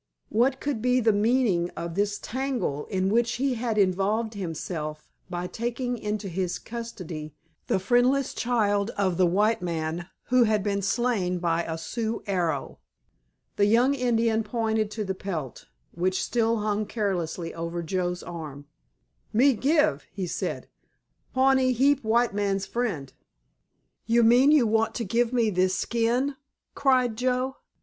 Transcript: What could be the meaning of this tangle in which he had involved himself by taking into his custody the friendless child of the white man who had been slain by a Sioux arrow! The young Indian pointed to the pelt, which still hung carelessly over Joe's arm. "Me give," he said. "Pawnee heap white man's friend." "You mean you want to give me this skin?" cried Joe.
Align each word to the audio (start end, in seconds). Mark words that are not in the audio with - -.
What 0.29 0.59
could 0.59 0.81
be 0.81 0.99
the 0.99 1.13
meaning 1.13 1.69
of 1.77 1.93
this 1.93 2.17
tangle 2.17 2.85
in 2.87 3.09
which 3.09 3.33
he 3.33 3.53
had 3.53 3.77
involved 3.77 4.33
himself 4.33 5.07
by 5.29 5.45
taking 5.45 5.95
into 5.95 6.27
his 6.27 6.57
custody 6.57 7.35
the 7.67 7.77
friendless 7.77 8.33
child 8.33 8.89
of 8.97 9.17
the 9.17 9.27
white 9.27 9.61
man 9.61 10.07
who 10.29 10.45
had 10.45 10.63
been 10.63 10.81
slain 10.81 11.37
by 11.37 11.61
a 11.65 11.77
Sioux 11.77 12.23
arrow! 12.25 12.79
The 13.57 13.67
young 13.67 13.93
Indian 13.93 14.43
pointed 14.43 14.89
to 14.89 15.03
the 15.05 15.13
pelt, 15.13 15.67
which 15.91 16.23
still 16.23 16.61
hung 16.61 16.87
carelessly 16.87 17.53
over 17.53 17.83
Joe's 17.83 18.23
arm. 18.23 18.65
"Me 19.31 19.53
give," 19.53 20.05
he 20.11 20.25
said. 20.25 20.67
"Pawnee 21.31 21.73
heap 21.73 22.03
white 22.03 22.33
man's 22.33 22.65
friend." 22.65 23.13
"You 24.07 24.23
mean 24.23 24.49
you 24.51 24.65
want 24.65 24.95
to 24.95 25.03
give 25.05 25.31
me 25.31 25.51
this 25.51 25.75
skin?" 25.77 26.37
cried 26.73 27.15
Joe. 27.17 27.57